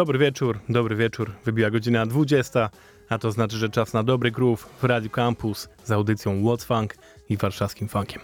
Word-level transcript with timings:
Dobry 0.00 0.18
wieczór, 0.18 0.58
dobry 0.68 0.96
wieczór. 0.96 1.32
Wybiła 1.44 1.70
godzina 1.70 2.06
20, 2.06 2.70
a 3.08 3.18
to 3.18 3.32
znaczy, 3.32 3.56
że 3.56 3.68
czas 3.68 3.92
na 3.92 4.02
dobry 4.02 4.30
groove 4.30 4.68
w 4.82 4.84
Radio 4.84 5.10
Campus 5.10 5.68
z 5.84 5.90
audycją 5.90 6.42
What's 6.42 6.64
Funk 6.64 6.94
i 7.28 7.36
warszawskim 7.36 7.88
funkiem. 7.88 8.22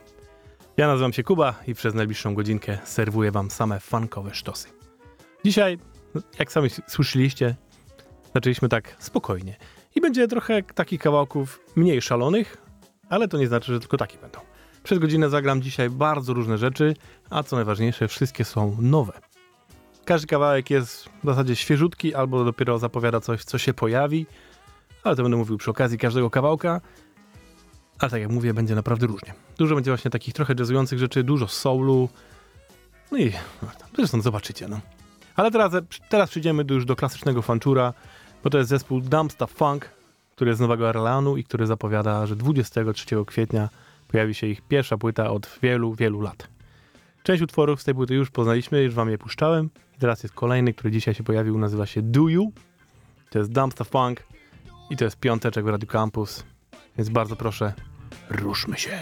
Ja 0.76 0.86
nazywam 0.86 1.12
się 1.12 1.22
Kuba 1.22 1.54
i 1.66 1.74
przez 1.74 1.94
najbliższą 1.94 2.34
godzinkę 2.34 2.78
serwuję 2.84 3.30
wam 3.30 3.50
same 3.50 3.80
funkowe 3.80 4.34
sztosy. 4.34 4.68
Dzisiaj, 5.44 5.78
jak 6.38 6.52
sami 6.52 6.70
słyszeliście, 6.86 7.54
zaczęliśmy 8.34 8.68
tak 8.68 8.96
spokojnie. 8.98 9.56
I 9.94 10.00
będzie 10.00 10.28
trochę 10.28 10.62
takich 10.62 11.00
kawałków 11.00 11.60
mniej 11.74 12.02
szalonych, 12.02 12.56
ale 13.08 13.28
to 13.28 13.38
nie 13.38 13.46
znaczy, 13.46 13.72
że 13.72 13.80
tylko 13.80 13.96
takie 13.96 14.18
będą. 14.18 14.40
Przez 14.82 14.98
godzinę 14.98 15.30
zagram 15.30 15.62
dzisiaj 15.62 15.90
bardzo 15.90 16.34
różne 16.34 16.58
rzeczy, 16.58 16.94
a 17.30 17.42
co 17.42 17.56
najważniejsze, 17.56 18.08
wszystkie 18.08 18.44
są 18.44 18.76
nowe. 18.80 19.25
Każdy 20.06 20.26
kawałek 20.26 20.70
jest 20.70 21.08
w 21.22 21.26
zasadzie 21.26 21.56
świeżutki 21.56 22.14
albo 22.14 22.44
dopiero 22.44 22.78
zapowiada 22.78 23.20
coś, 23.20 23.44
co 23.44 23.58
się 23.58 23.74
pojawi, 23.74 24.26
ale 25.04 25.16
to 25.16 25.22
będę 25.22 25.36
mówił 25.36 25.58
przy 25.58 25.70
okazji 25.70 25.98
każdego 25.98 26.30
kawałka. 26.30 26.80
Ale 27.98 28.10
tak 28.10 28.20
jak 28.20 28.30
mówię, 28.30 28.54
będzie 28.54 28.74
naprawdę 28.74 29.06
różnie. 29.06 29.34
Dużo 29.58 29.74
będzie 29.74 29.90
właśnie 29.90 30.10
takich 30.10 30.34
trochę 30.34 30.54
jazzujących 30.58 30.98
rzeczy, 30.98 31.24
dużo 31.24 31.48
soulu. 31.48 32.08
No 33.12 33.18
i 33.18 33.32
zresztą 33.96 34.22
zobaczycie, 34.22 34.68
no. 34.68 34.80
Ale 35.36 35.50
teraz, 35.50 35.72
teraz 36.08 36.30
przyjdziemy 36.30 36.64
do, 36.64 36.74
już 36.74 36.84
do 36.84 36.96
klasycznego 36.96 37.42
fanczura, 37.42 37.92
bo 38.44 38.50
to 38.50 38.58
jest 38.58 38.70
zespół 38.70 39.00
Dumpsta 39.00 39.46
Funk, 39.46 39.90
który 40.34 40.48
jest 40.48 40.58
z 40.58 40.60
Nowego 40.60 40.88
Orleanu 40.88 41.36
i 41.36 41.44
który 41.44 41.66
zapowiada, 41.66 42.26
że 42.26 42.36
23 42.36 43.06
kwietnia 43.26 43.68
pojawi 44.08 44.34
się 44.34 44.46
ich 44.46 44.62
pierwsza 44.62 44.98
płyta 44.98 45.30
od 45.30 45.58
wielu, 45.62 45.94
wielu 45.94 46.20
lat. 46.20 46.55
Część 47.26 47.42
utworów 47.42 47.82
z 47.82 47.84
tej 47.84 47.94
płyty 47.94 48.14
już 48.14 48.30
poznaliśmy, 48.30 48.82
już 48.82 48.94
wam 48.94 49.10
je 49.10 49.18
puszczałem. 49.18 49.70
I 49.96 49.98
teraz 49.98 50.22
jest 50.22 50.34
kolejny, 50.34 50.74
który 50.74 50.90
dzisiaj 50.90 51.14
się 51.14 51.24
pojawił, 51.24 51.58
nazywa 51.58 51.86
się 51.86 52.02
Do 52.02 52.28
You. 52.28 52.52
To 53.30 53.38
jest 53.38 53.52
Dumpsta 53.52 53.84
Funk 53.84 54.22
i 54.90 54.96
to 54.96 55.04
jest 55.04 55.16
piąteczek 55.16 55.64
w 55.64 55.68
Radio 55.68 55.88
Campus. 55.88 56.44
Więc 56.96 57.08
bardzo 57.08 57.36
proszę, 57.36 57.72
ruszmy 58.30 58.78
się. 58.78 58.98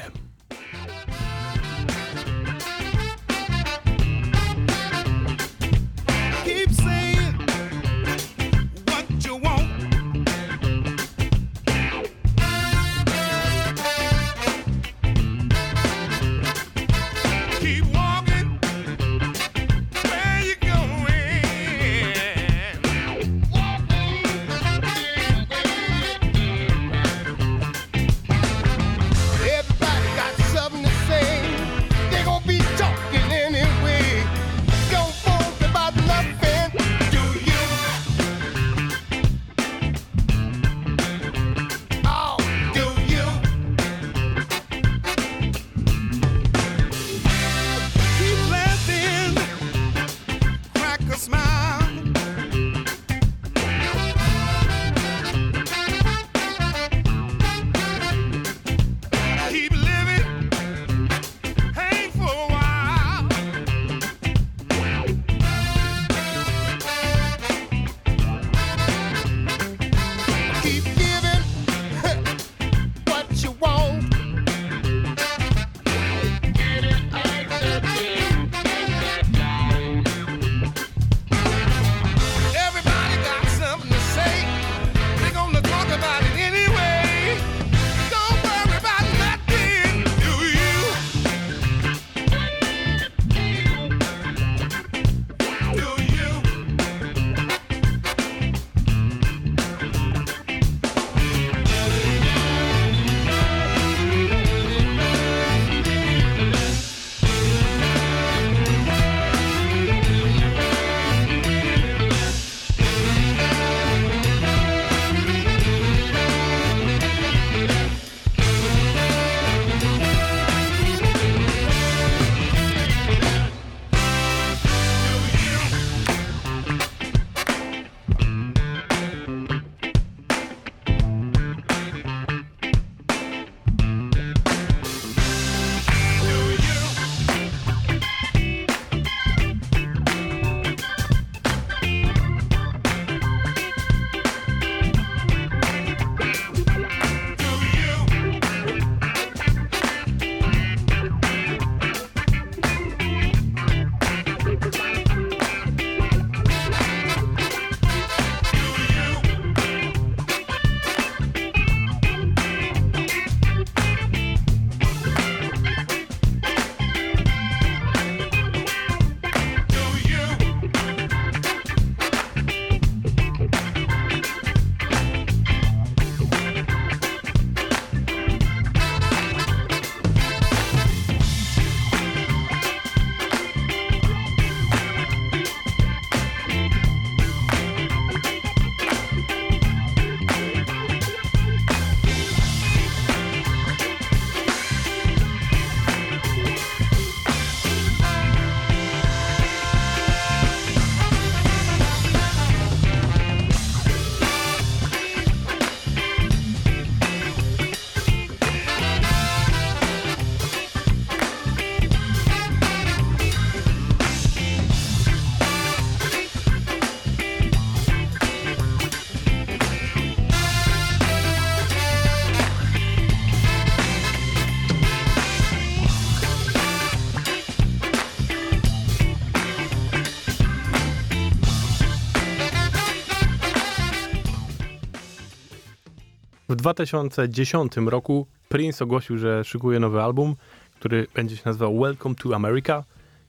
2010 236.64 237.76
roku 237.86 238.26
Prince 238.48 238.82
ogłosił, 238.82 239.18
że 239.18 239.44
szykuje 239.44 239.80
nowy 239.80 240.02
album, 240.02 240.36
który 240.74 241.06
będzie 241.14 241.36
się 241.36 241.42
nazywał 241.44 241.80
Welcome 241.80 242.14
to 242.14 242.34
America 242.34 242.84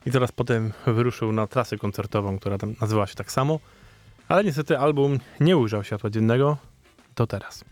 i 0.05 0.11
zaraz 0.11 0.31
potem 0.31 0.71
wyruszył 0.87 1.31
na 1.31 1.47
trasę 1.47 1.77
koncertową, 1.77 2.39
która 2.39 2.57
tam 2.57 2.75
nazywała 2.81 3.07
się 3.07 3.15
tak 3.15 3.31
samo. 3.31 3.59
Ale 4.27 4.43
niestety 4.43 4.77
album 4.77 5.19
nie 5.39 5.57
ujrzał 5.57 5.83
światła 5.83 6.09
dziennego 6.09 6.57
do 7.15 7.27
teraz. 7.27 7.65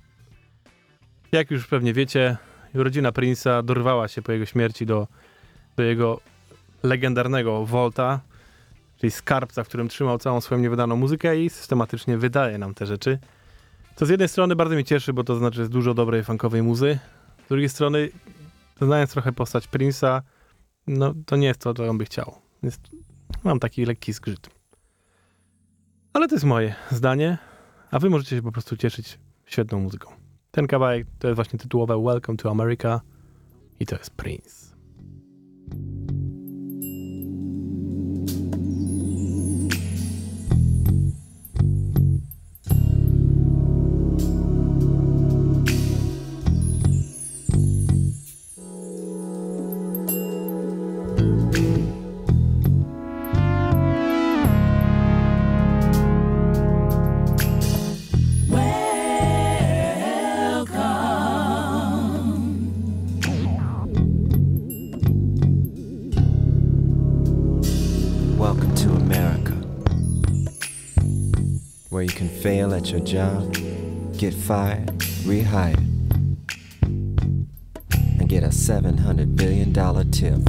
Jak 1.32 1.51
już 1.51 1.67
pewnie 1.67 1.93
wiecie, 1.93 2.38
rodzina 2.74 3.12
Prince'a 3.12 3.63
dorwała 3.63 4.08
się 4.08 4.22
po 4.22 4.32
jego 4.32 4.46
śmierci 4.46 4.86
do, 4.86 5.08
do 5.77 5.84
jego 5.84 6.20
legendarnego 6.84 7.65
Volta, 7.65 8.20
czyli 8.98 9.12
skarbca, 9.12 9.63
w 9.63 9.67
którym 9.67 9.88
trzymał 9.88 10.17
całą 10.17 10.41
swoją 10.41 10.62
niewydaną 10.62 10.96
muzykę 10.96 11.41
i 11.41 11.50
systematycznie 11.50 12.17
wydaje 12.17 12.58
nam 12.58 12.74
te 12.74 12.86
rzeczy. 12.86 13.20
To 13.95 14.05
z 14.05 14.09
jednej 14.09 14.29
strony 14.29 14.55
bardzo 14.55 14.75
mnie 14.75 14.83
cieszy, 14.83 15.13
bo 15.13 15.23
to 15.23 15.35
znaczy, 15.35 15.59
jest 15.59 15.71
dużo 15.71 15.93
dobrej 15.93 16.23
funkowej 16.23 16.63
muzy. 16.63 17.00
Z 17.45 17.50
drugiej 17.50 17.69
strony, 17.69 18.09
znając 18.81 19.12
trochę 19.12 19.31
postać 19.31 19.67
Prince'a, 19.67 20.21
no 20.88 21.13
to 21.25 21.35
nie 21.35 21.47
jest 21.47 21.59
to, 21.59 21.73
co 21.73 21.89
on 21.89 21.97
by 21.97 22.05
chciał. 22.05 22.35
Jest, 22.63 22.81
mam 23.43 23.59
taki 23.59 23.85
lekki 23.85 24.13
zgrzyt. 24.13 24.50
Ale 26.13 26.27
to 26.27 26.35
jest 26.35 26.45
moje 26.45 26.75
zdanie, 26.91 27.38
a 27.91 28.00
wy 28.00 28.09
możecie 28.09 28.35
się 28.35 28.41
po 28.41 28.51
prostu 28.51 28.77
cieszyć 28.77 29.19
świetną 29.45 29.79
muzyką. 29.79 30.12
Ten 30.51 30.67
kawałek 30.67 31.07
to 31.19 31.27
jest 31.27 31.35
właśnie 31.35 31.59
tytułowe 31.59 32.03
Welcome 32.03 32.38
to 32.38 32.51
America 32.51 33.01
i 33.79 33.85
to 33.85 33.95
jest 33.95 34.09
Prince. 34.09 34.75
Your 72.93 73.01
job, 73.01 73.51
get 74.17 74.31
fired, 74.35 74.85
rehired, 75.25 75.79
and 76.83 78.29
get 78.29 78.43
a 78.43 78.50
$700 78.50 79.35
billion 79.35 79.73
tip. 80.12 80.39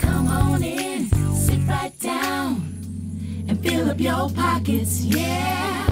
Come 0.00 0.26
on 0.26 0.64
in, 0.64 1.08
sit 1.36 1.60
right 1.68 1.96
down, 2.00 2.56
and 3.48 3.62
fill 3.62 3.88
up 3.88 4.00
your 4.00 4.28
pockets, 4.30 5.04
yeah. 5.04 5.86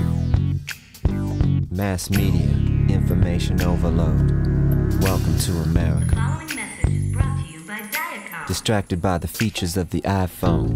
Mass 1.71 2.11
media, 2.11 2.49
information 2.93 3.63
overload. 3.63 4.33
Welcome 5.01 5.39
to 5.39 5.53
America. 5.59 6.17
following 6.17 6.57
message 6.57 6.93
is 6.93 7.13
brought 7.13 7.39
to 7.47 7.53
you 7.53 7.61
by 7.65 8.45
Distracted 8.49 9.01
by 9.01 9.19
the 9.19 9.29
features 9.29 9.77
of 9.77 9.91
the 9.91 10.01
iPhone, 10.01 10.75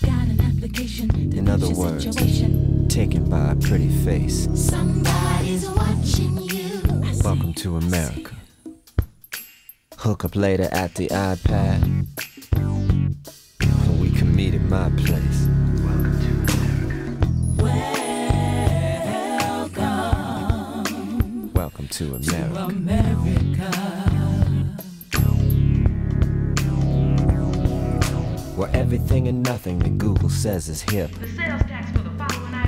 Got 0.00 0.28
an 0.28 0.40
application 0.40 1.10
In 1.36 1.50
other 1.50 1.68
words. 1.68 2.04
situation. 2.04 2.59
Taken 3.06 3.24
by 3.30 3.52
a 3.52 3.56
pretty 3.56 3.88
face. 4.04 4.46
Somebody's 4.54 5.66
watching 5.70 6.36
you. 6.42 6.82
Welcome 7.24 7.54
to 7.54 7.78
America. 7.78 8.36
Hook 9.96 10.26
up 10.26 10.36
later 10.36 10.68
at 10.70 10.94
the 10.96 11.08
iPad. 11.08 12.04
So 13.86 13.92
we 13.92 14.10
can 14.10 14.36
meet 14.36 14.52
at 14.52 14.60
my 14.68 14.90
place. 14.98 15.48
Welcome 21.54 21.88
to 21.88 21.88
America. 21.88 21.88
Welcome 21.88 21.88
to 21.88 22.14
America. 22.16 22.52
To 22.52 22.64
America. 22.64 23.70
Where 28.56 28.70
everything 28.74 29.26
and 29.26 29.42
nothing 29.42 29.78
that 29.78 29.96
Google 29.96 30.28
says 30.28 30.68
is 30.68 30.82
hip. 30.82 31.10
The 31.12 31.28
sales 31.28 31.62
tax 31.62 31.90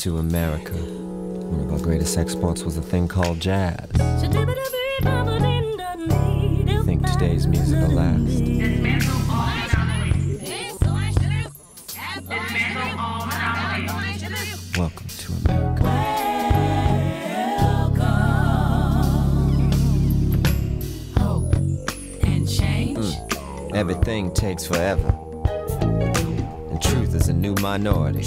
to 0.00 0.16
America. 0.16 0.72
One 0.72 1.60
of 1.60 1.72
our 1.74 1.78
greatest 1.78 2.16
exports 2.16 2.62
was 2.62 2.78
a 2.78 2.80
thing 2.80 3.06
called 3.06 3.38
jazz. 3.38 3.86
I 4.00 4.28
Think 6.86 7.04
today's 7.12 7.46
music 7.46 7.86
will 7.86 7.96
last. 7.96 8.40
Welcome 14.78 15.06
to 15.18 15.32
America. 15.44 15.84
Hope 21.18 21.54
and 22.22 22.48
change. 22.48 23.16
Everything 23.74 24.32
takes 24.32 24.66
forever. 24.66 25.14
And 26.70 26.80
truth 26.80 27.14
is 27.14 27.28
a 27.28 27.34
new 27.34 27.54
minority. 27.60 28.24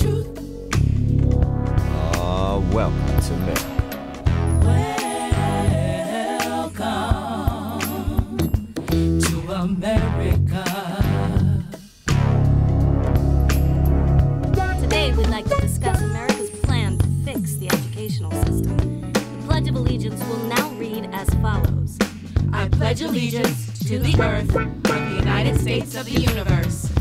Truth. 2.74 2.82
Welcome 2.82 3.22
to 3.22 3.34
America. 3.36 3.84
Welcome 6.66 8.38
to 9.22 9.36
America. 9.52 10.64
Today, 14.82 15.12
we'd 15.12 15.28
like 15.28 15.48
to 15.50 15.56
discuss 15.62 16.02
America's 16.02 16.50
plan 16.62 16.98
to 16.98 17.08
fix 17.24 17.56
the 17.58 17.68
educational 17.68 18.32
system. 18.32 19.12
The 19.12 19.44
Pledge 19.46 19.68
of 19.68 19.76
Allegiance 19.76 20.24
will 20.26 20.44
now 20.46 20.70
read 20.72 21.10
as 21.14 21.30
follows 21.36 22.00
I 22.52 22.70
pledge 22.70 23.02
allegiance 23.02 23.80
to 23.88 24.00
the 24.00 24.20
earth 24.22 24.56
of 24.56 24.84
the 24.86 25.16
United 25.20 25.60
States 25.62 25.96
of 25.96 26.06
the 26.06 26.22
universe. 26.22 26.93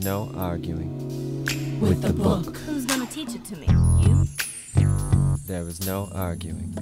Is 0.00 0.06
no 0.06 0.30
arguing. 0.36 1.44
With 1.80 2.00
the 2.02 2.12
book. 2.12 2.56
Who's 2.58 2.86
going 2.86 3.06
to 3.06 3.12
teach 3.12 3.34
it 3.34 3.44
to 3.46 3.56
me? 3.56 3.66
You? 4.00 4.24
There 5.46 5.66
is 5.68 5.86
no 5.86 6.08
arguing. 6.14 6.74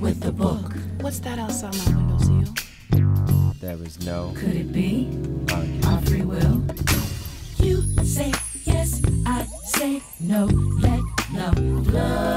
With 0.00 0.20
the 0.20 0.32
book. 0.32 0.72
What's 1.00 1.18
that 1.20 1.38
outside 1.38 1.74
my 1.76 1.96
window, 1.96 2.16
windowsill? 2.16 3.54
There 3.60 3.82
is 3.82 4.04
no 4.06 4.32
Could 4.36 4.54
it 4.54 4.72
be 4.72 5.08
arguing. 5.52 5.84
our 5.86 6.00
free 6.02 6.22
will? 6.22 6.62
You 7.58 7.82
say 8.04 8.32
yes, 8.64 9.02
I 9.26 9.44
say 9.64 10.02
no. 10.20 10.44
Let 10.46 11.00
love 11.32 11.54
flow. 11.86 12.35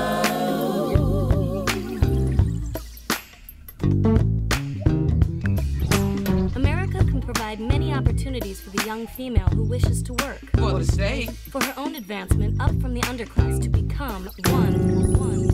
For. 11.09 11.31
For 11.49 11.63
her 11.63 11.73
own 11.77 11.95
advancement 11.95 12.61
up 12.61 12.69
from 12.81 12.93
the 12.93 13.01
underclass 13.01 13.59
to 13.63 13.69
become 13.69 14.29
one. 14.51 15.13
One. 15.17 15.47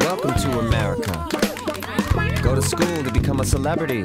Welcome 0.00 0.34
to 0.34 0.58
America. 0.58 1.28
Go 2.42 2.56
to 2.56 2.62
school 2.62 3.04
to 3.04 3.12
become 3.12 3.38
a 3.38 3.44
celebrity. 3.44 4.02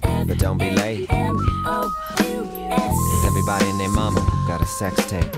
But 0.00 0.38
don't 0.38 0.56
be 0.56 0.70
late. 0.70 1.12
M-O-U-S. 1.12 2.78
Cause 2.78 3.24
every 3.26 3.42
Everybody 3.44 3.70
and 3.70 3.80
their 3.80 3.90
mama 3.90 4.20
got 4.48 4.62
a 4.62 4.66
sex 4.66 5.04
tape. 5.04 5.36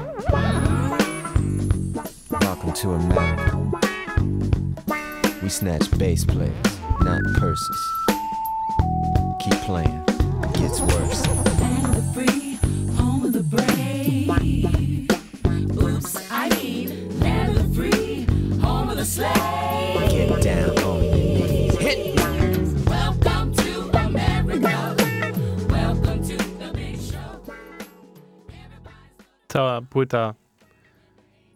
Welcome 2.40 2.72
to 2.72 2.92
America. 2.92 3.58
We 5.42 5.48
snatch 5.48 5.90
bass 5.98 6.24
players, 6.24 6.78
not 7.00 7.20
purses. 7.34 7.88
Keep 9.40 9.58
playing, 9.62 10.04
it 10.44 10.52
gets 10.54 10.80
worse. 10.80 11.75
Płyta 29.96 30.34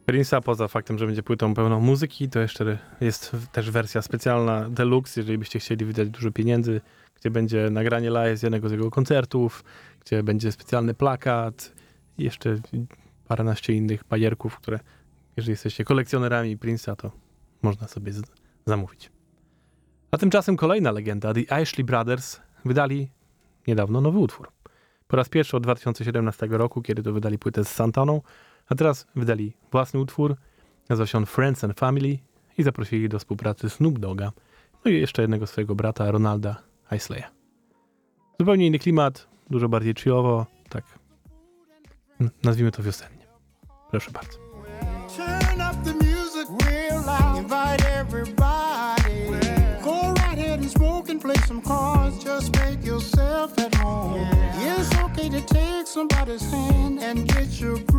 Prince'a, 0.06 0.42
poza 0.42 0.68
faktem, 0.68 0.98
że 0.98 1.06
będzie 1.06 1.22
płytą 1.22 1.54
pełną 1.54 1.80
muzyki, 1.80 2.28
to 2.28 2.40
jeszcze 2.40 2.78
jest 3.00 3.36
też 3.52 3.70
wersja 3.70 4.02
specjalna 4.02 4.70
deluxe, 4.70 5.20
jeżeli 5.20 5.38
byście 5.38 5.58
chcieli 5.58 5.84
wydać 5.84 6.08
dużo 6.08 6.30
pieniędzy, 6.30 6.80
gdzie 7.20 7.30
będzie 7.30 7.70
nagranie 7.70 8.10
live 8.10 8.38
z 8.38 8.42
jednego 8.42 8.68
z 8.68 8.72
jego 8.72 8.90
koncertów, 8.90 9.64
gdzie 10.04 10.22
będzie 10.22 10.52
specjalny 10.52 10.94
plakat 10.94 11.72
jeszcze 12.18 12.56
paręnaście 13.28 13.72
innych 13.72 14.04
bajerków, 14.04 14.56
które 14.56 14.80
jeżeli 15.36 15.50
jesteście 15.50 15.84
kolekcjonerami 15.84 16.58
Prince'a, 16.58 16.96
to 16.96 17.10
można 17.62 17.88
sobie 17.88 18.12
zamówić. 18.66 19.10
A 20.10 20.18
tymczasem 20.18 20.56
kolejna 20.56 20.92
legenda, 20.92 21.34
The 21.34 21.52
Ashley 21.52 21.84
Brothers, 21.84 22.40
wydali 22.64 23.08
niedawno 23.66 24.00
nowy 24.00 24.18
utwór. 24.18 24.59
Po 25.10 25.16
raz 25.16 25.28
pierwszy 25.28 25.56
od 25.56 25.62
2017 25.62 26.46
roku, 26.50 26.82
kiedy 26.82 27.02
to 27.02 27.12
wydali 27.12 27.38
płytę 27.38 27.64
z 27.64 27.68
Santaną, 27.68 28.20
a 28.68 28.74
teraz 28.74 29.06
wydali 29.16 29.52
własny 29.72 30.00
utwór, 30.00 30.36
nazywa 30.88 31.06
się 31.06 31.18
on 31.18 31.26
Friends 31.26 31.64
and 31.64 31.78
Family 31.78 32.18
i 32.58 32.62
zaprosili 32.62 33.08
do 33.08 33.18
współpracy 33.18 33.70
Snoop 33.70 33.98
Dogga, 33.98 34.32
no 34.84 34.90
i 34.90 35.00
jeszcze 35.00 35.22
jednego 35.22 35.46
swojego 35.46 35.74
brata, 35.74 36.10
Ronalda 36.10 36.56
Isleya. 36.96 37.24
Zupełnie 38.40 38.66
inny 38.66 38.78
klimat, 38.78 39.28
dużo 39.50 39.68
bardziej 39.68 39.94
chillowo, 39.94 40.46
tak 40.68 40.84
nazwijmy 42.42 42.70
to 42.70 42.82
wiosennie. 42.82 43.26
Proszę 43.90 44.10
bardzo. 44.10 44.38
And 57.62 57.89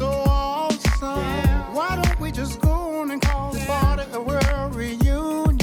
so 0.00 0.08
awesome. 0.26 1.74
Why 1.74 2.00
don't 2.00 2.18
we 2.18 2.32
just 2.32 2.58
go 2.62 2.70
on 3.00 3.10
and 3.10 3.20
call 3.20 3.52
this 3.52 3.66
party 3.66 4.04
a 4.14 4.20
world 4.20 4.74
reunion? 4.74 5.58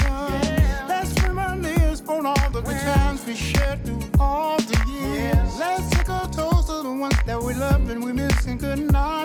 Let's 0.92 1.12
reminisce 1.24 2.02
on 2.06 2.24
all 2.24 2.50
the 2.52 2.62
good 2.62 2.80
times 2.92 3.26
we 3.26 3.34
shared 3.34 3.84
through 3.84 4.00
all 4.20 4.56
the 4.58 4.78
years. 4.86 5.58
Let's 5.58 5.90
take 5.90 6.08
a 6.08 6.28
toast 6.30 6.68
to 6.68 6.82
the 6.84 6.96
ones 7.04 7.18
that 7.26 7.42
we 7.42 7.52
love 7.54 7.90
and 7.90 8.04
we 8.04 8.12
miss 8.12 8.46
and 8.46 8.60
could 8.60 8.92
not 8.92 9.17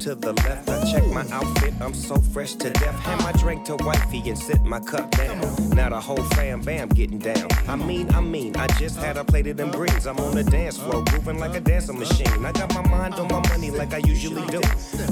to 0.00 0.14
the 0.14 0.32
left. 0.32 0.68
I 0.68 0.90
check 0.90 1.06
my 1.08 1.26
outfit, 1.30 1.74
I'm 1.80 1.92
so 1.92 2.16
fresh 2.16 2.54
to 2.54 2.70
death. 2.70 2.98
Hand 3.00 3.22
my 3.22 3.32
drink 3.32 3.64
to 3.66 3.76
wifey 3.76 4.22
and 4.30 4.38
sit 4.38 4.62
my 4.64 4.80
cup 4.80 5.10
down. 5.10 5.38
Now 5.70 5.90
the 5.90 6.00
whole 6.00 6.22
fam 6.34 6.62
bam 6.62 6.88
getting 6.88 7.18
down. 7.18 7.46
I 7.68 7.76
mean, 7.76 8.08
I 8.14 8.20
mean, 8.20 8.56
I 8.56 8.66
just 8.78 8.96
had 8.96 9.18
a 9.18 9.24
plate 9.24 9.46
of 9.48 9.58
them 9.58 9.70
greens. 9.70 10.06
I'm 10.06 10.18
on 10.18 10.34
the 10.34 10.44
dance 10.44 10.78
floor, 10.78 11.04
grooving 11.04 11.38
like 11.38 11.54
a 11.54 11.60
dancing 11.60 11.98
machine. 11.98 12.46
I 12.46 12.52
got 12.52 12.74
my 12.74 12.86
mind 12.88 13.14
on 13.14 13.28
my 13.28 13.46
money 13.50 13.70
like 13.70 13.92
I 13.92 13.98
usually 13.98 14.46
do. 14.46 14.62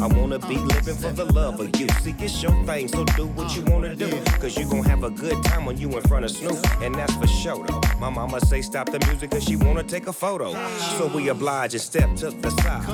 I 0.00 0.06
wanna 0.06 0.38
be 0.38 0.56
living 0.56 0.96
for 0.96 1.12
the 1.12 1.26
love 1.32 1.60
of 1.60 1.78
you. 1.78 1.88
See, 2.02 2.14
it's 2.18 2.42
your 2.42 2.52
thing, 2.64 2.88
so 2.88 3.04
do 3.04 3.26
what 3.26 3.54
you 3.54 3.62
wanna 3.70 3.94
do. 3.94 4.10
Cause 4.40 4.56
you 4.56 4.64
gon' 4.70 4.84
have 4.84 5.04
a 5.04 5.10
good 5.10 5.42
time 5.44 5.66
when 5.66 5.76
you 5.76 5.94
in 5.96 6.02
front 6.02 6.24
of 6.24 6.30
Snoop. 6.30 6.58
And 6.80 6.94
that's 6.94 7.14
for 7.14 7.26
sure 7.26 7.66
though. 7.66 7.87
My 7.98 8.10
mama 8.10 8.40
say 8.40 8.62
stop 8.62 8.90
the 8.90 9.00
music 9.06 9.32
cause 9.32 9.44
she 9.44 9.56
wanna 9.56 9.82
take 9.82 10.06
a 10.06 10.12
photo. 10.12 10.52
So 10.96 11.08
we 11.08 11.28
oblige 11.28 11.74
and 11.74 11.82
step 11.82 12.14
to 12.16 12.30
the 12.30 12.50
side. 12.62 12.86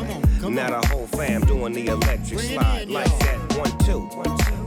Now 0.42 0.80
the 0.80 0.86
whole 0.88 1.06
fam 1.08 1.42
doing 1.42 1.72
the 1.74 1.86
electric 1.88 2.40
slide 2.40 2.88
like 2.88 3.18
that. 3.20 3.56
One, 3.58 3.78
two. 3.78 4.08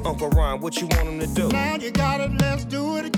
Uncle 0.08 0.30
Ron, 0.30 0.62
what 0.62 0.80
you 0.80 0.88
want 0.88 1.10
him 1.10 1.20
to 1.20 1.28
do? 1.28 1.50
Now 1.50 1.76
you 1.76 1.92
got 1.92 2.22
it, 2.22 2.32
let's 2.40 2.64
do 2.66 2.98
it 2.98 3.06
again 3.06 3.17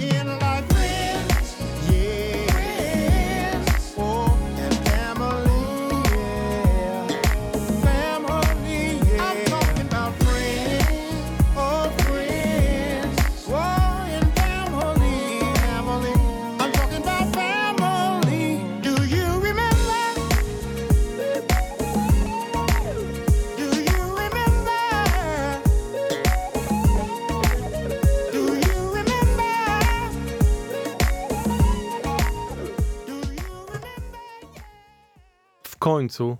końcu 35.89 36.37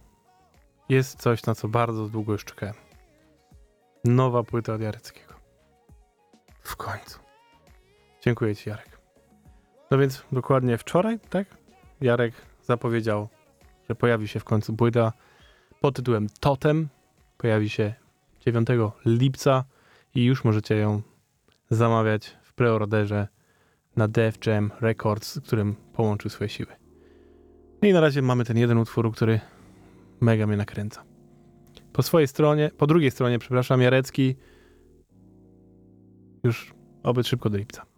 jest 0.90 1.22
coś, 1.22 1.46
na 1.46 1.56
co 1.56 1.68
bardzo 1.68 2.10
długo 2.10 2.32
już 2.32 2.46
czekałem. 2.46 2.76
Nowa 4.06 4.44
płyta 4.44 4.74
od 4.74 4.82
Jareckiego. 4.82 5.34
W 6.62 6.76
końcu. 6.76 7.20
Dziękuję 8.22 8.56
Ci, 8.56 8.70
Jarek. 8.70 9.00
No 9.92 9.98
więc 9.98 10.24
dokładnie 10.32 10.78
wczoraj, 10.78 11.20
tak? 11.30 11.58
Jarek 12.02 12.34
zapowiedział, 12.64 13.28
że 13.90 13.96
pojawi 13.96 14.28
się 14.28 14.40
w 14.40 14.44
końcu 14.44 14.76
płyta 14.76 15.14
pod 15.82 15.96
tytułem 15.96 16.28
Totem. 16.40 16.90
Pojawi 17.38 17.70
się 17.70 17.94
9 18.40 18.68
lipca 19.06 19.64
i 20.16 20.26
już 20.26 20.44
możecie 20.44 20.76
ją 20.76 21.02
zamawiać 21.70 22.38
w 22.44 22.54
preorderze 22.54 23.28
na 23.96 24.08
Def 24.08 24.46
Jam 24.46 24.72
Records, 24.82 25.34
z 25.36 25.40
którym 25.40 25.76
połączył 25.94 26.30
swoje 26.30 26.50
siły. 26.50 26.79
No 27.82 27.88
i 27.88 27.94
na 27.94 28.00
razie 28.00 28.22
mamy 28.22 28.46
ten 28.46 28.58
jeden 28.58 28.78
utwór, 28.78 29.12
który 29.12 29.40
mega 30.22 30.48
mnie 30.48 30.58
nakręca. 30.58 31.04
Po 31.94 32.04
swojej 32.04 32.28
stronie, 32.28 32.72
po 32.78 32.88
drugiej 32.88 33.12
stronie, 33.12 33.40
przepraszam, 33.40 33.82
Jarecki 33.82 34.36
już 36.44 36.74
obyt 37.04 37.28
szybko 37.28 37.50
do 37.50 37.58
lipca. 37.58 37.89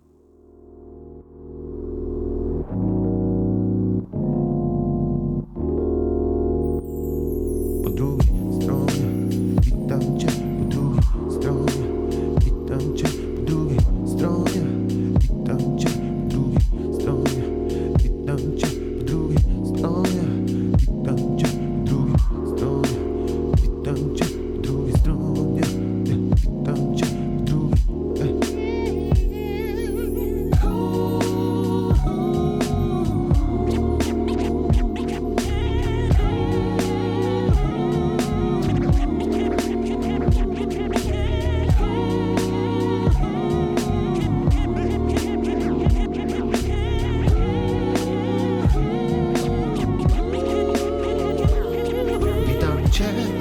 借 52.91 53.40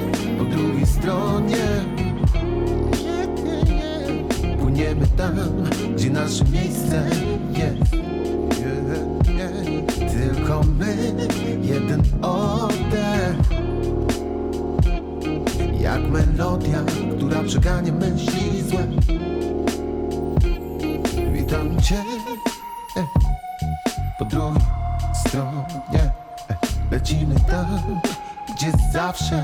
zawsze. 29.11 29.41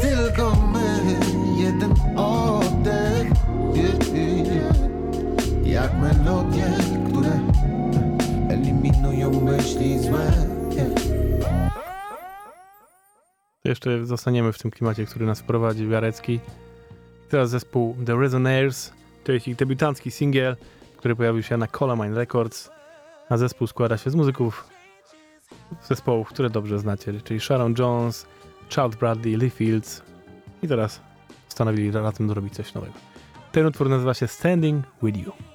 Tylko 0.00 0.56
my, 0.72 1.18
jeden 1.62 1.94
oddech. 2.16 3.30
Jak 5.64 5.92
melodie, 5.98 6.64
które 7.08 7.30
eliminują 8.48 9.40
myśli 9.40 9.98
złe. 9.98 10.32
Jeszcze 13.64 14.06
zostaniemy 14.06 14.52
w 14.52 14.58
tym 14.58 14.70
klimacie, 14.70 15.06
który 15.06 15.26
nas 15.26 15.40
wprowadził 15.40 15.90
Jarecki. 15.90 16.40
Teraz 17.28 17.50
zespół 17.50 17.96
The 18.06 18.16
Resonaires, 18.16 18.92
to 19.24 19.32
jest 19.32 19.48
ich 19.48 19.56
debiutancki 19.56 20.10
singiel, 20.10 20.56
który 20.96 21.16
pojawił 21.16 21.42
się 21.42 21.56
na 21.56 21.66
Colamine 21.66 22.14
Records, 22.14 22.70
a 23.28 23.36
zespół 23.36 23.66
składa 23.66 23.96
się 23.96 24.10
z 24.10 24.14
muzyków 24.14 24.79
zespołów, 25.82 26.28
które 26.28 26.50
dobrze 26.50 26.78
znacie, 26.78 27.20
czyli 27.24 27.40
Sharon 27.40 27.74
Jones, 27.78 28.26
Charles 28.74 28.96
Bradley, 28.96 29.36
Lee 29.36 29.50
Fields 29.50 30.02
i 30.62 30.68
teraz 30.68 31.00
postanowili 31.46 31.90
razem 31.90 32.28
zrobić 32.28 32.54
coś 32.54 32.74
nowego. 32.74 32.94
Ten 33.52 33.66
utwór 33.66 33.88
nazywa 33.88 34.14
się 34.14 34.26
Standing 34.26 34.84
With 35.02 35.18
You. 35.18 35.49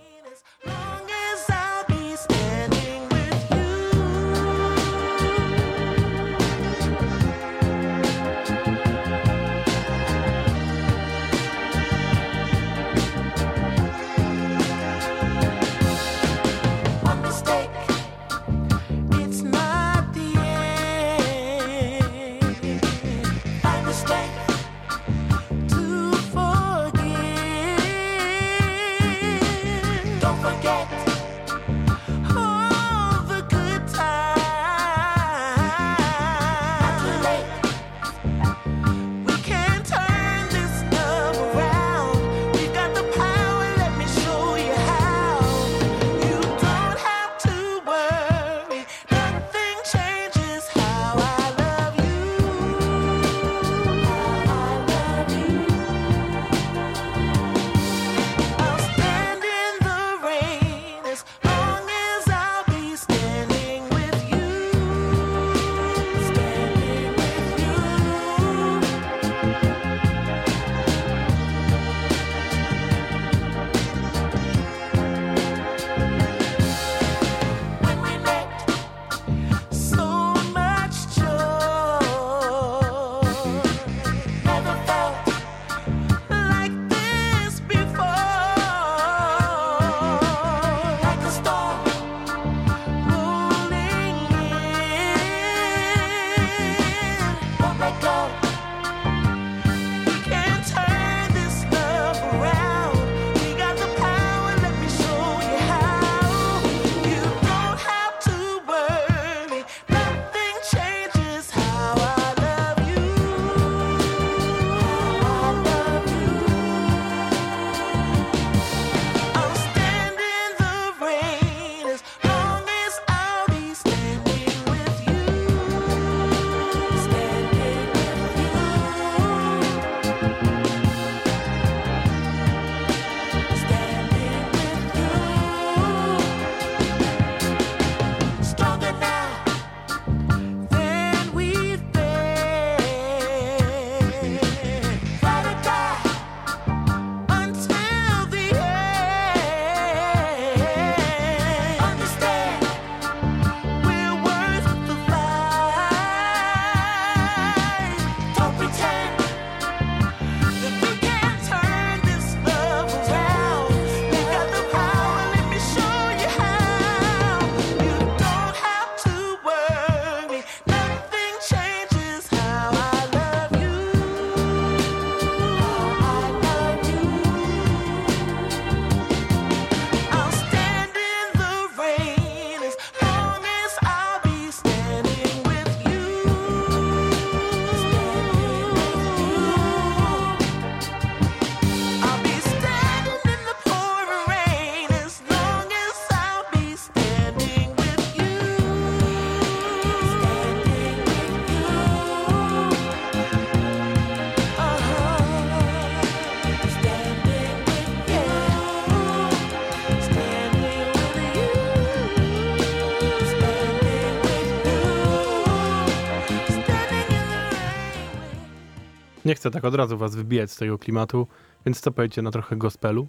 Nie 219.26 219.36
chcę 219.36 219.52
tak 219.52 219.66
od 219.66 219.76
razu 219.76 219.98
was 219.98 220.16
wybijać 220.16 220.52
z 220.52 220.58
tego 220.58 220.78
klimatu, 220.78 221.28
więc 221.66 221.82
co 221.82 221.92
powiecie 221.92 222.22
na 222.22 222.32
trochę 222.32 222.56
gospelu? 222.56 223.08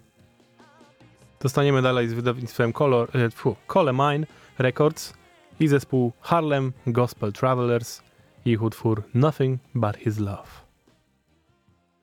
Dostaniemy 1.39 1.81
dalej 1.81 2.09
z 2.09 2.13
wydawnictwem 2.13 2.73
Color, 2.73 3.17
e, 3.17 3.29
Cole 3.67 3.93
Mine 3.93 4.27
Records 4.57 5.13
i 5.59 5.67
zespół 5.67 6.13
Harlem 6.21 6.73
Gospel 6.87 7.33
Travelers 7.33 8.01
i 8.45 8.51
ich 8.51 8.61
utwór 8.61 9.03
Nothing 9.13 9.61
But 9.75 9.97
His 9.97 10.19
Love. 10.19 10.47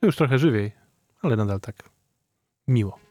Już 0.03 0.17
trochę 0.17 0.39
żywiej, 0.39 0.73
ale 1.23 1.37
nadal 1.37 1.61
tak 1.61 1.77
miło. 2.69 3.04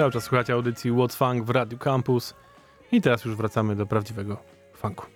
Cały 0.00 0.12
czas 0.12 0.24
słuchacie 0.24 0.52
audycji 0.52 0.92
What 0.92 1.14
Funk 1.14 1.44
w 1.44 1.50
Radio 1.50 1.78
Campus 1.78 2.34
i 2.92 3.00
teraz 3.00 3.24
już 3.24 3.36
wracamy 3.36 3.76
do 3.76 3.86
prawdziwego 3.86 4.36
funku. 4.74 5.06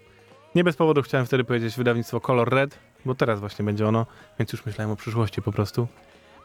Nie 0.55 0.64
bez 0.64 0.77
powodu 0.77 1.03
chciałem 1.03 1.27
wtedy 1.27 1.44
powiedzieć 1.44 1.77
wydawnictwo 1.77 2.20
Color 2.20 2.49
Red, 2.51 2.79
bo 3.05 3.14
teraz 3.14 3.40
właśnie 3.40 3.64
będzie 3.64 3.88
ono, 3.88 4.07
więc 4.38 4.53
już 4.53 4.66
myślałem 4.66 4.90
o 4.90 4.97
przyszłości 4.97 5.42
po 5.42 5.53
prostu. 5.53 5.88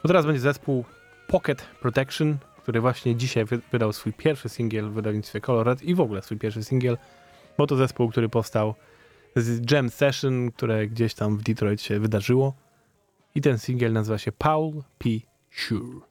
Bo 0.04 0.08
teraz 0.08 0.25
będzie 0.25 0.39
zespół 0.39 0.86
Pocket 1.28 1.62
Protection, 1.62 2.38
który 2.62 2.82
właśnie 2.82 3.15
dzisiaj 3.15 3.45
wydał 3.71 3.93
swój 3.93 4.13
pierwszy 4.13 4.49
singiel 4.49 4.89
w 4.89 4.93
wydawnictwie 4.93 5.41
Color 5.41 5.67
Red 5.67 5.84
i 5.84 5.95
w 5.95 6.02
ogóle 6.02 6.21
swój 6.21 6.38
pierwszy 6.38 6.63
singiel, 6.63 6.97
bo 7.58 7.67
to 7.67 7.75
zespół, 7.75 8.10
który 8.10 8.30
powstał 8.30 8.75
z 9.36 9.71
Jam 9.71 9.89
Session, 9.89 10.52
które 10.52 10.88
gdzieś 10.88 11.13
tam 11.13 11.38
w 11.38 11.43
Detroit 11.43 11.82
się 11.82 11.99
wydarzyło. 11.99 12.54
I 13.36 13.41
ten 13.41 13.58
singiel 13.58 13.93
nazywa 13.93 14.17
się 14.17 14.32
Paul 14.32 14.73
P. 14.97 15.10
Sure. 15.52 16.10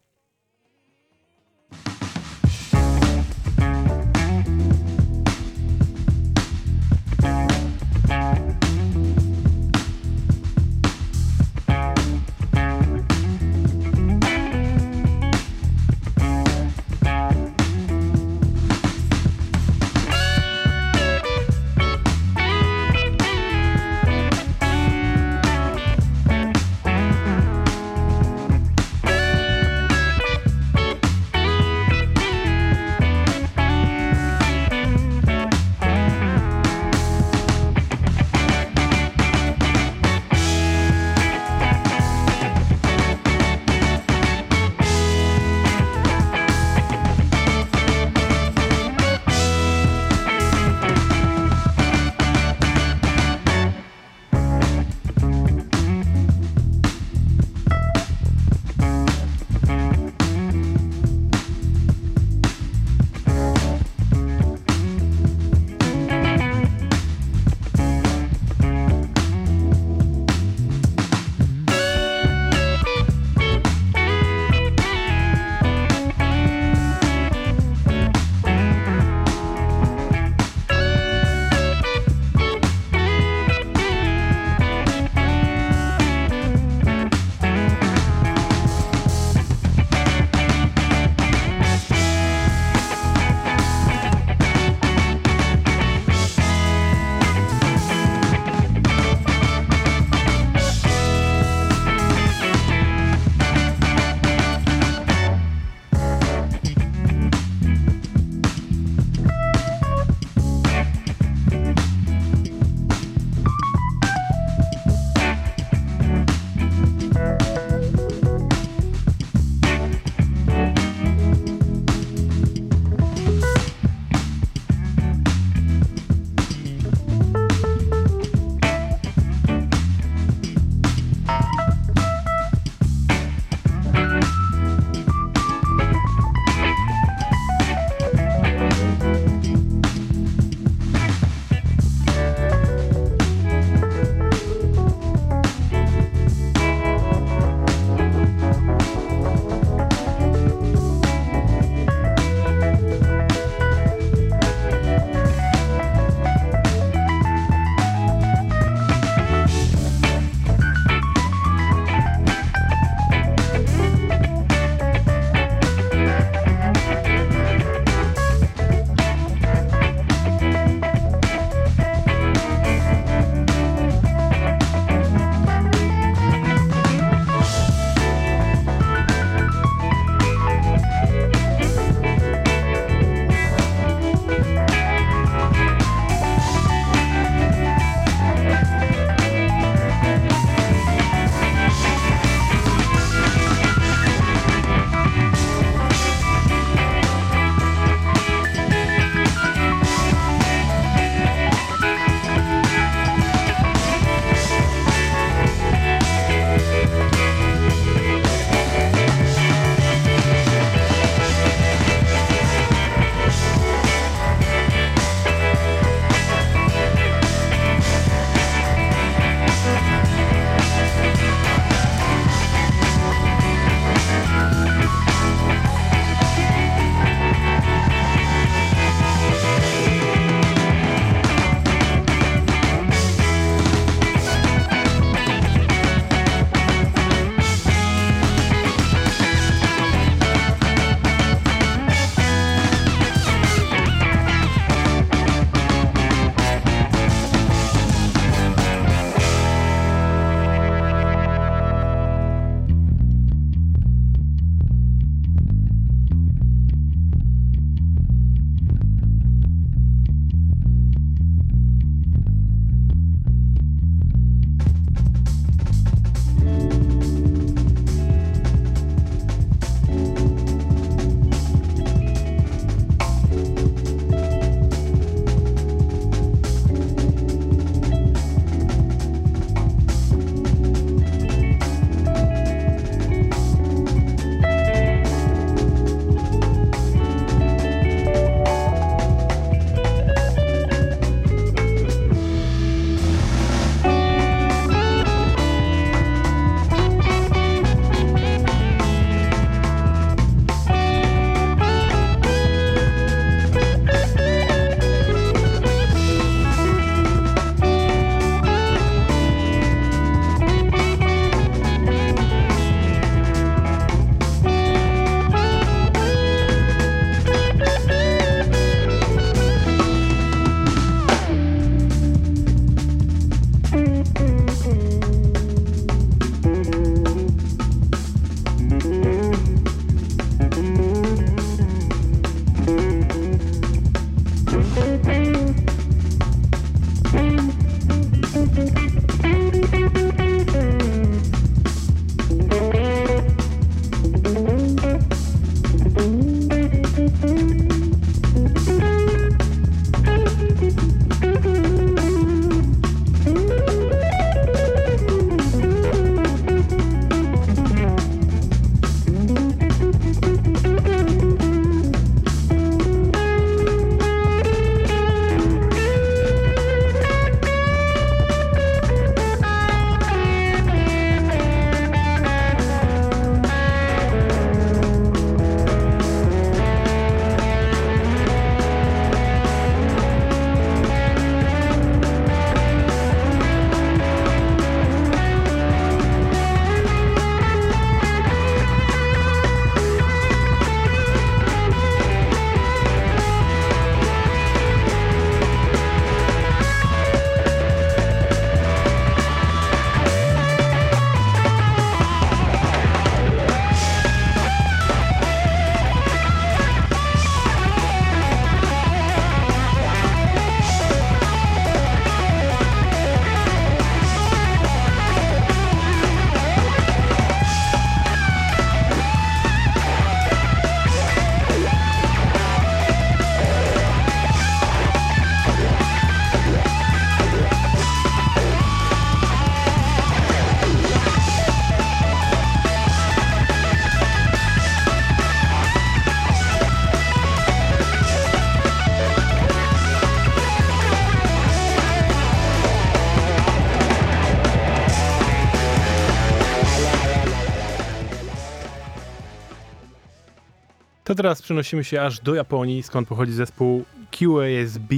Teraz 451.19 451.42
przenosimy 451.42 451.85
się 451.85 452.02
aż 452.02 452.21
do 452.21 452.35
Japonii, 452.35 452.83
skąd 452.83 453.08
pochodzi 453.08 453.33
zespół 453.33 453.85
QASB. 454.10 454.92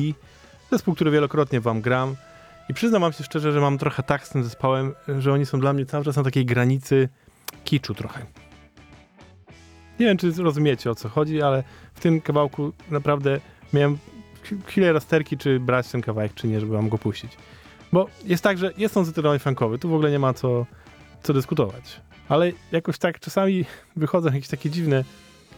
Zespół, 0.71 0.95
który 0.95 1.11
wielokrotnie 1.11 1.61
wam 1.61 1.81
gram. 1.81 2.17
I 2.69 2.75
przyznam 2.75 3.03
wam 3.03 3.13
się 3.13 3.25
szczerze, 3.25 3.53
że 3.53 3.61
mam 3.61 3.79
trochę 3.79 4.03
tak 4.03 4.27
z 4.27 4.31
tym 4.31 4.45
zespołem, 4.45 4.95
że 5.19 5.33
oni 5.33 5.47
są 5.47 5.61
dla 5.61 5.73
mnie 5.73 5.87
cały 5.87 6.05
czas 6.05 6.17
na 6.17 6.23
takiej 6.23 6.47
granicy 6.47 7.09
kiczu 7.65 7.95
trochę. 7.95 8.27
Nie 10.01 10.07
wiem, 10.07 10.17
czy 10.17 10.33
rozumiecie 10.33 10.91
o 10.91 10.95
co 10.95 11.09
chodzi, 11.09 11.43
ale 11.43 11.65
w 11.95 12.01
tym 12.01 12.21
kawałku 12.21 12.73
naprawdę 12.91 13.41
miałem 13.73 13.99
ch- 14.43 14.67
chwilę 14.67 14.93
rozterki, 14.93 15.39
czy 15.39 15.61
brać 15.61 15.89
ten 15.89 16.01
kawałek, 16.03 16.35
czy 16.35 16.49
nie, 16.49 16.61
żeby 16.61 16.73
wam 16.73 16.89
go 16.89 16.99
puścić. 16.99 17.33
Bo 17.93 18.07
jest 18.25 18.43
tak, 18.43 18.59
że 18.59 18.73
jest 18.77 18.97
on 18.97 19.05
zdecydowanie 19.05 19.39
funkowy, 19.39 19.79
tu 19.79 19.89
w 19.89 19.95
ogóle 19.95 20.11
nie 20.11 20.19
ma 20.19 20.35
co, 20.35 20.67
co 21.23 21.33
dyskutować. 21.33 22.01
Ale 22.29 22.53
jakoś 22.73 22.99
tak 22.99 23.21
czasami 23.21 23.65
wychodzą 23.97 24.33
jakieś 24.33 24.49
takie 24.49 24.71
dziwne, 24.71 25.05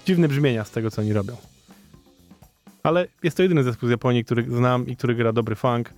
dziwne 0.06 0.28
brzmienia 0.28 0.64
z 0.64 0.70
tego, 0.70 0.90
co 0.90 1.02
oni 1.02 1.12
robią. 1.12 1.36
Ale 2.82 3.06
jest 3.22 3.36
to 3.36 3.42
jedyny 3.42 3.62
zespół 3.62 3.88
z 3.88 3.90
Japonii, 3.90 4.24
który 4.24 4.42
znam 4.50 4.86
i 4.86 4.96
który 4.96 5.14
gra 5.14 5.32
dobry 5.32 5.54
funk, 5.54 5.94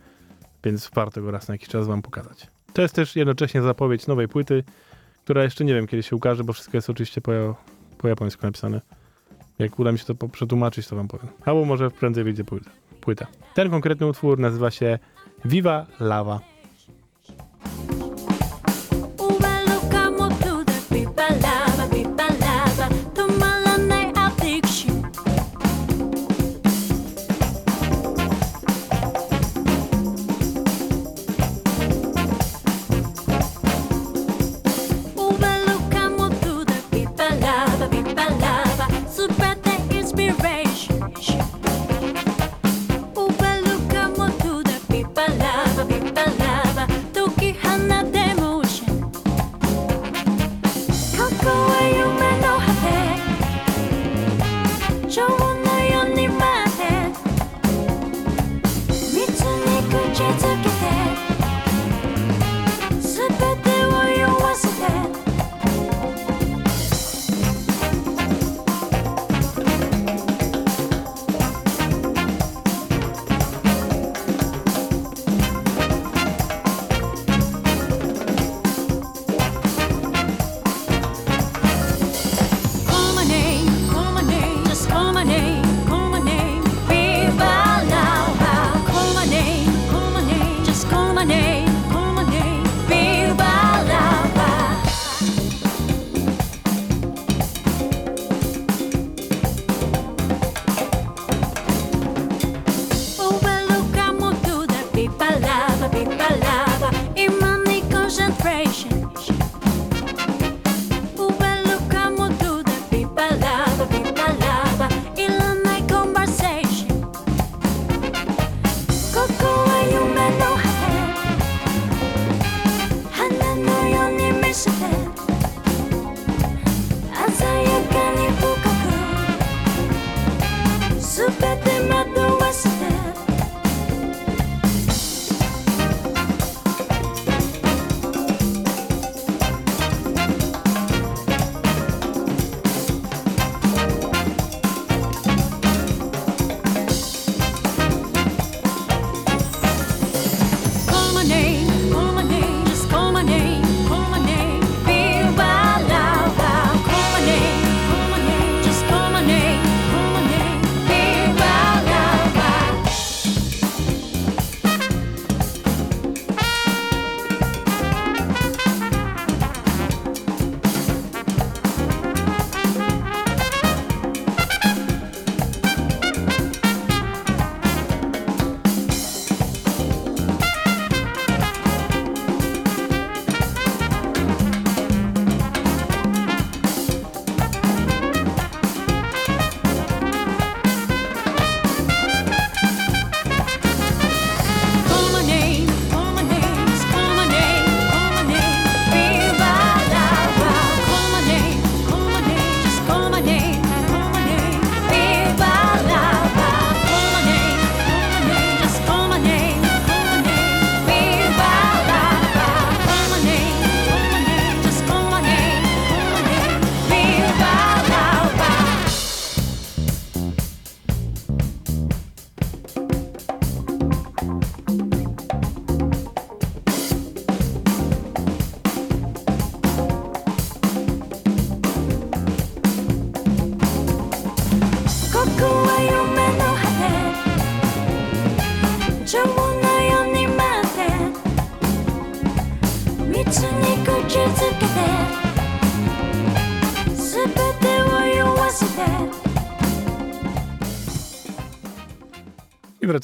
więc 0.65 0.91
warto 0.95 1.23
go 1.23 1.31
raz 1.31 1.49
na 1.49 1.55
jakiś 1.55 1.69
czas 1.69 1.87
wam 1.87 2.03
pokazać. 2.03 2.47
To 2.73 2.83
jest 2.83 2.95
też 2.95 3.17
jednocześnie 3.17 3.63
zapowiedź 3.63 4.07
nowej 4.07 4.29
płyty, 4.29 4.65
która 5.25 5.43
jeszcze 5.43 5.65
nie 5.65 5.75
wiem, 5.75 5.87
kiedy 5.87 6.03
się 6.03 6.17
ukaże, 6.17 6.45
bo 6.45 6.53
wszystko 6.53 6.77
jest 6.77 6.91
oczywiście 6.91 7.21
po, 7.21 7.33
po 7.99 8.09
japońsku 8.09 8.47
napisane. 8.47 8.81
Jak 9.59 9.79
uda 9.79 9.93
mi 9.93 9.99
się 9.99 10.05
to 10.05 10.29
przetłumaczyć, 10.29 10.89
to 10.89 10.97
wam 10.97 11.09
powiem. 11.09 11.29
Albo 11.45 11.65
może 11.65 11.91
prędzej 11.91 12.25
wyjdzie 12.25 12.45
płyta. 13.01 13.27
Ten 13.55 13.71
konkretny 13.71 14.07
utwór 14.07 14.39
nazywa 14.39 14.71
się 14.71 14.99
Viva 15.45 15.87
Lava. 16.01 16.41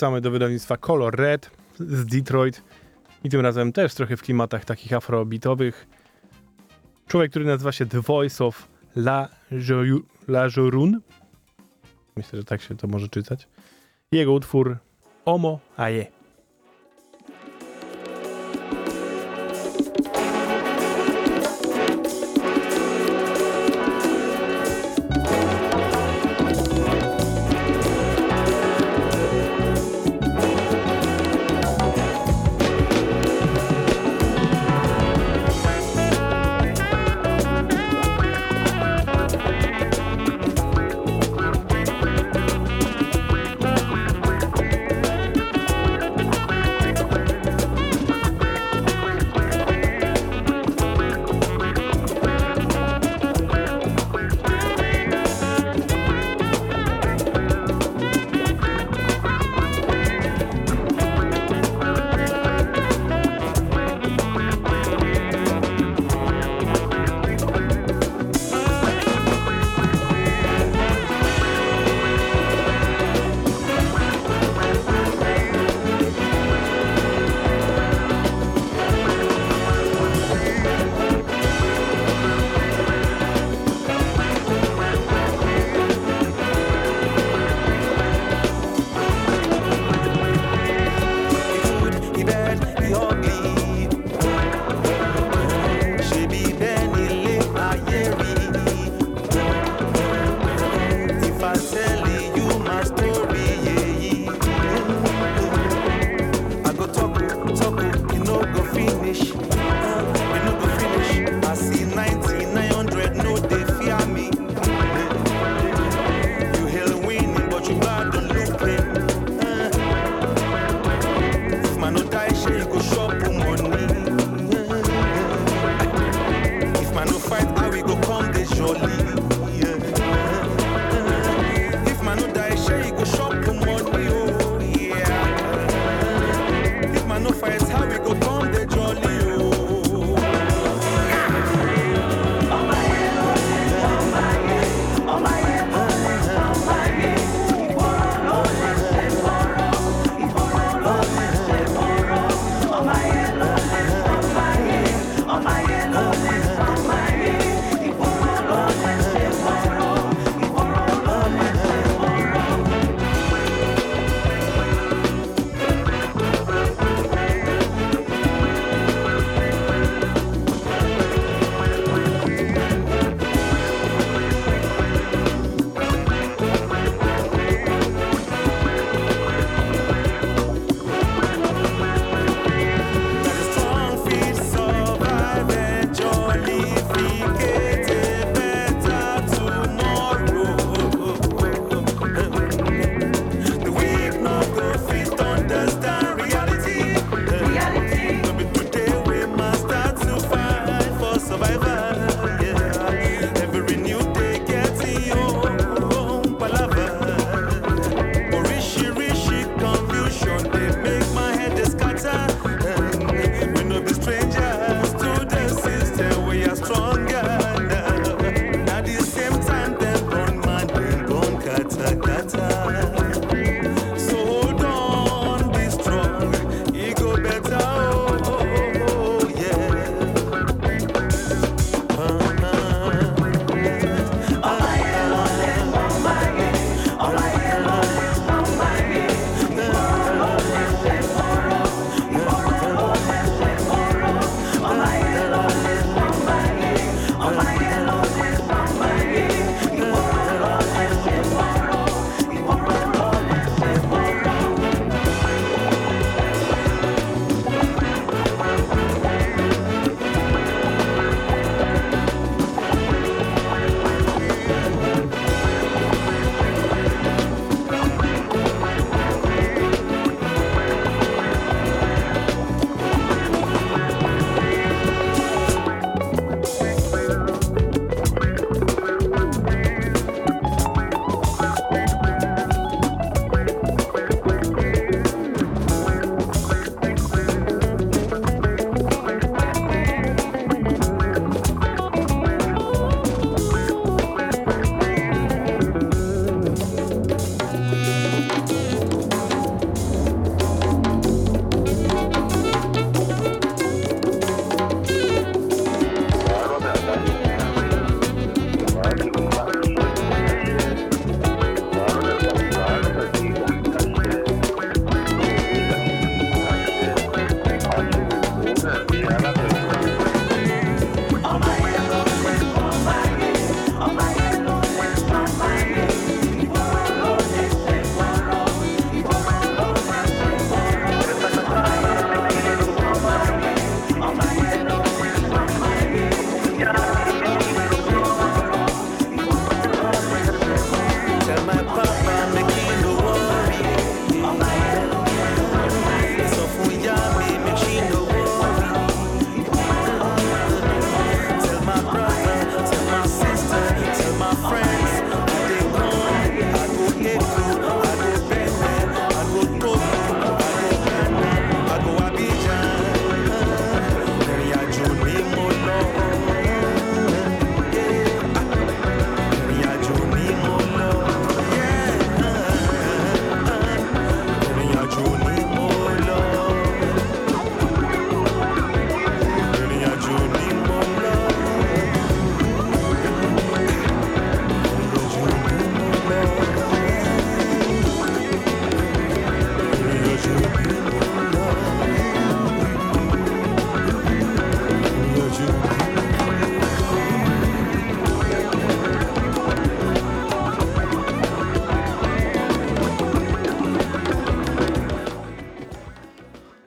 Wracamy 0.01 0.21
do 0.21 0.31
wydawnictwa 0.31 0.77
Color 0.77 1.17
Red 1.17 1.51
z 1.79 2.07
Detroit. 2.07 2.63
I 3.25 3.31
tym 3.31 3.41
razem 3.41 3.73
też 3.73 3.95
trochę 3.95 4.17
w 4.17 4.23
klimatach 4.23 4.65
takich 4.65 4.93
afrobitowych. 4.93 5.87
Człowiek, 7.07 7.31
który 7.31 7.45
nazywa 7.45 7.73
się 7.73 7.87
The 7.87 8.01
Voice 8.01 8.45
of 8.45 8.69
La, 8.97 9.29
Joru- 9.53 10.03
La 10.29 10.49
Jorun. 10.57 11.01
Myślę, 12.17 12.39
że 12.39 12.45
tak 12.45 12.63
się 12.63 12.77
to 12.77 12.87
może 12.89 13.09
czytać. 13.09 13.49
Jego 14.13 14.33
utwór 14.33 14.77
Omo 15.25 15.61
Aye. 15.77 16.20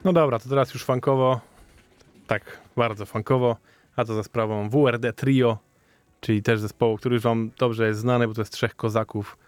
No 0.04 0.12
dobra, 0.12 0.38
to 0.38 0.48
teraz 0.48 0.74
już 0.74 0.84
funkowo. 0.84 1.40
Tak, 2.26 2.60
bardzo 2.76 3.06
funkowo. 3.06 3.56
A 3.96 4.04
to 4.04 4.14
za 4.14 4.22
sprawą 4.22 4.68
WRD 4.68 5.12
Trio, 5.12 5.58
czyli 6.20 6.42
też 6.42 6.60
zespołu, 6.60 6.96
który 6.96 7.14
już 7.14 7.22
wam 7.22 7.50
dobrze 7.58 7.86
jest 7.86 8.00
znany, 8.00 8.28
bo 8.28 8.34
to 8.34 8.40
jest 8.40 8.52
trzech 8.52 8.76
kozaków, 8.76 9.38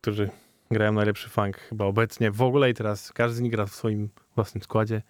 którzy 0.00 0.30
grają 0.72 0.92
najlepszy 0.92 1.28
funk 1.28 1.58
chyba 1.58 1.84
obecnie 1.84 2.30
w 2.30 2.42
ogóle 2.42 2.70
i 2.70 2.74
teraz 2.74 3.12
każdy 3.12 3.36
z 3.36 3.40
nich 3.40 3.52
gra 3.52 3.66
w 3.66 3.74
swoim 3.74 4.08
własnym 4.34 4.62
składzie, 4.62 5.02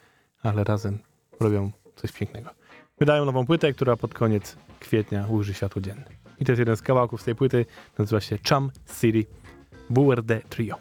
ale 0.42 0.64
razem 0.64 0.98
robią 1.40 1.70
coś 1.96 2.12
pięknego. 2.12 2.50
Wydają 2.98 3.24
nową 3.24 3.46
płytę, 3.46 3.72
która 3.72 3.96
pod 3.96 4.14
koniec 4.14 4.56
kwietnia 4.80 5.26
ujrzy 5.26 5.54
światło 5.54 5.82
dzienne. 5.82 6.04
I 6.38 6.44
to 6.44 6.52
jest 6.52 6.58
jeden 6.58 6.76
z 6.76 6.82
kawałków 6.82 7.22
z 7.22 7.24
tej 7.24 7.34
płyty, 7.34 7.66
nazywa 7.98 8.20
się 8.20 8.38
Chum 8.48 8.70
City 9.00 9.26
WRD 9.90 10.40
Trio. 10.48 10.76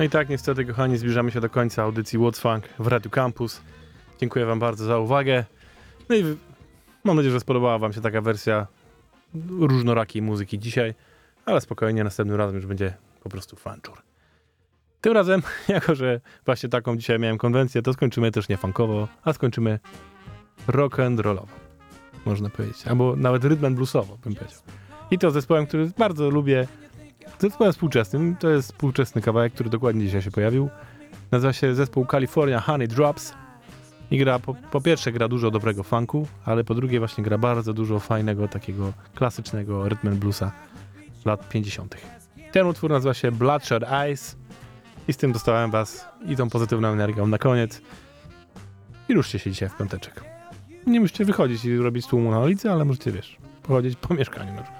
No 0.00 0.04
i 0.04 0.10
tak 0.10 0.28
niestety, 0.28 0.64
kochani, 0.64 0.98
zbliżamy 0.98 1.30
się 1.30 1.40
do 1.40 1.50
końca 1.50 1.82
audycji 1.82 2.18
What's 2.18 2.40
Funk 2.40 2.68
w 2.78 2.86
Radio 2.86 3.10
Campus. 3.10 3.60
Dziękuję 4.20 4.46
wam 4.46 4.58
bardzo 4.58 4.84
za 4.84 4.98
uwagę. 4.98 5.44
No 6.08 6.16
i 6.16 6.24
mam 7.04 7.16
nadzieję, 7.16 7.32
że 7.32 7.40
spodobała 7.40 7.78
wam 7.78 7.92
się 7.92 8.00
taka 8.00 8.20
wersja 8.20 8.66
różnorakiej 9.50 10.22
muzyki 10.22 10.58
dzisiaj, 10.58 10.94
ale 11.44 11.60
spokojnie, 11.60 12.04
następnym 12.04 12.38
razem 12.38 12.56
już 12.56 12.66
będzie 12.66 12.94
po 13.22 13.28
prostu 13.28 13.56
fanczur. 13.56 14.02
Tym 15.00 15.12
razem, 15.12 15.42
jako 15.68 15.94
że 15.94 16.20
właśnie 16.46 16.68
taką 16.68 16.96
dzisiaj 16.96 17.18
miałem 17.18 17.38
konwencję, 17.38 17.82
to 17.82 17.92
skończymy 17.92 18.30
też 18.30 18.48
nie 18.48 18.56
funkowo, 18.56 19.08
a 19.24 19.32
skończymy 19.32 19.78
rock 20.68 21.00
and 21.00 21.20
rollowo, 21.20 21.52
można 22.24 22.50
powiedzieć. 22.50 22.86
Albo 22.88 23.16
nawet 23.16 23.44
and 23.44 23.76
bluesowo, 23.76 24.18
bym 24.24 24.34
powiedział. 24.34 24.60
I 25.10 25.18
to 25.18 25.30
zespołem, 25.30 25.66
który 25.66 25.90
bardzo 25.98 26.30
lubię, 26.30 26.66
zespołem 27.40 27.72
współczesnym. 27.72 28.36
To 28.36 28.48
jest 28.48 28.72
współczesny 28.72 29.22
kawałek, 29.22 29.52
który 29.52 29.70
dokładnie 29.70 30.04
dzisiaj 30.04 30.22
się 30.22 30.30
pojawił. 30.30 30.70
Nazywa 31.30 31.52
się 31.52 31.74
zespół 31.74 32.06
California 32.06 32.60
Honey 32.60 32.88
Drops. 32.88 33.34
I 34.10 34.18
gra, 34.18 34.38
po, 34.38 34.54
po 34.54 34.80
pierwsze 34.80 35.12
gra 35.12 35.28
dużo 35.28 35.50
dobrego 35.50 35.82
funku, 35.82 36.26
ale 36.44 36.64
po 36.64 36.74
drugie 36.74 36.98
właśnie 36.98 37.24
gra 37.24 37.38
bardzo 37.38 37.72
dużo 37.72 38.00
fajnego, 38.00 38.48
takiego 38.48 38.92
klasycznego 39.14 39.84
and 39.84 40.14
bluesa 40.14 40.52
lat 41.24 41.48
50. 41.48 41.96
Ten 42.52 42.66
utwór 42.66 42.90
nazywa 42.90 43.14
się 43.14 43.32
Bloodshot 43.32 43.82
Eyes 43.82 44.36
i 45.08 45.12
z 45.12 45.16
tym 45.16 45.32
dostałem 45.32 45.70
was 45.70 46.08
i 46.26 46.36
tą 46.36 46.50
pozytywną 46.50 46.88
energią 46.88 47.26
na 47.26 47.38
koniec. 47.38 47.80
I 49.08 49.14
ruszcie 49.14 49.38
się 49.38 49.50
dzisiaj 49.50 49.68
w 49.68 49.76
piąteczek. 49.76 50.24
Nie 50.86 51.00
musicie 51.00 51.24
wychodzić 51.24 51.64
i 51.64 51.76
robić 51.76 52.06
tłumu 52.06 52.30
na 52.30 52.40
ulicy, 52.40 52.70
ale 52.70 52.84
możecie, 52.84 53.12
wiesz, 53.12 53.36
pochodzić 53.62 53.96
po 53.96 54.14
mieszkaniu 54.14 54.54
na 54.54 54.62
przykład. 54.62 54.79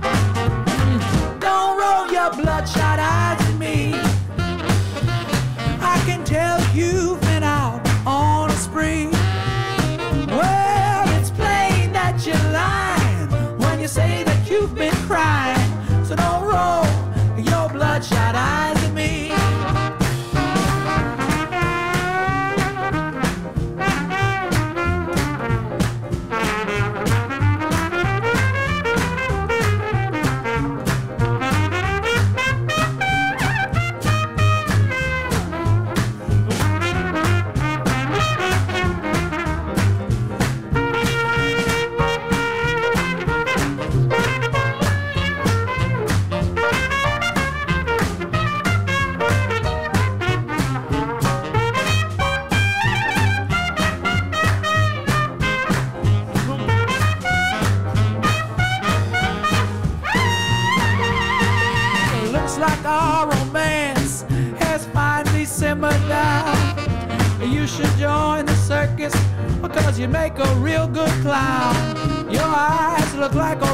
Don't 1.51 1.77
roll 1.77 2.05
your 2.17 2.31
bloodshot 2.31 2.97
eyes 2.97 3.41
at 3.49 3.57
me. 3.59 3.93
I 5.93 6.01
can 6.05 6.23
tell 6.23 6.57
you've 6.73 7.19
been 7.29 7.43
out 7.43 7.81
on 8.05 8.49
a 8.49 8.53
spree. 8.53 9.07
Well, 10.39 11.03
it's 11.19 11.31
plain 11.31 11.91
that 11.91 12.15
you're 12.25 12.47
lying 12.63 13.59
when 13.59 13.81
you 13.81 13.89
say 13.89 14.23
that 14.23 14.49
you've 14.49 14.73
been 14.73 14.95
crying. 15.09 15.69
So 16.05 16.15
don't 16.15 16.43
roll 16.53 16.85
your 17.37 17.67
bloodshot 17.67 18.33
eyes 18.33 18.80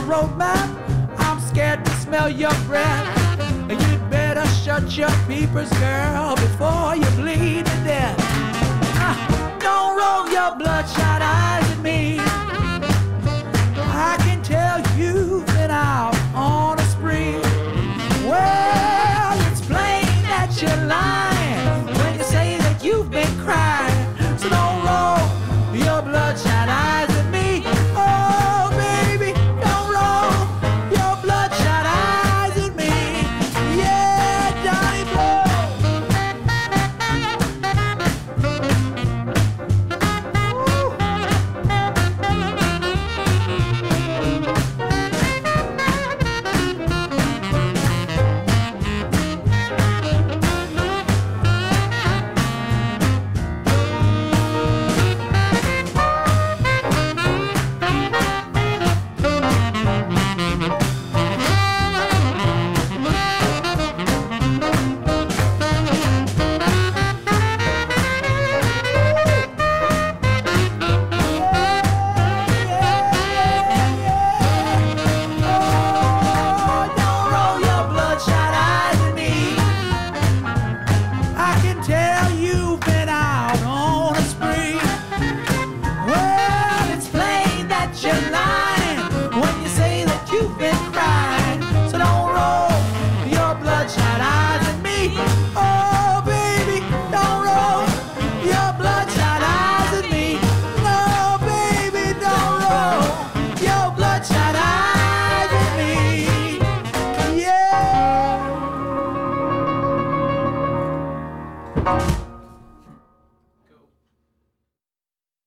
look 0.07 0.21
like 0.21 0.21
a 0.21 0.27
road 0.27 0.37
map. 0.37 1.19
I'm 1.19 1.39
scared 1.39 1.83
to 1.85 1.91
smell 1.91 2.29
your 2.29 2.53
breath. 2.65 3.39
You'd 3.69 4.09
better 4.09 4.45
shut 4.47 4.97
your 4.97 5.11
peepers, 5.27 5.69
girl, 5.79 6.35
before 6.35 6.95
you 6.95 7.09
bleed 7.15 7.65
to 7.65 7.83
death. 7.83 8.15
Ah, 8.99 9.57
don't 9.59 9.97
roll 9.97 10.31
your 10.31 10.55
bloodshot 10.57 11.21
eyes 11.21 11.69
at 11.71 11.79
me. 11.79 12.17
I 12.19 14.17
can 14.19 14.41
tell 14.43 14.79
you've 14.97 15.45
been 15.47 15.71
out 15.71 16.16